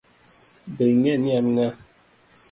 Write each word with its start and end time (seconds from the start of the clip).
Be 0.75 0.85
ing'e 0.91 1.13
ni 1.23 1.31
an 1.37 1.45
ng'a? 1.55 1.67